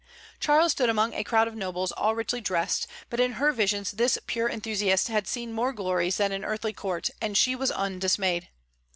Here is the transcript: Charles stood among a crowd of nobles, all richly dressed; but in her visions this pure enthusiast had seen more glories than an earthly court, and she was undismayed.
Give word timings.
Charles 0.39 0.71
stood 0.71 0.89
among 0.89 1.13
a 1.13 1.23
crowd 1.23 1.47
of 1.47 1.53
nobles, 1.55 1.91
all 1.91 2.15
richly 2.15 2.41
dressed; 2.41 2.87
but 3.11 3.19
in 3.19 3.33
her 3.33 3.51
visions 3.51 3.91
this 3.91 4.17
pure 4.25 4.49
enthusiast 4.49 5.09
had 5.09 5.27
seen 5.27 5.53
more 5.53 5.71
glories 5.73 6.17
than 6.17 6.31
an 6.31 6.43
earthly 6.43 6.73
court, 6.73 7.11
and 7.21 7.37
she 7.37 7.55
was 7.55 7.69
undismayed. 7.69 8.49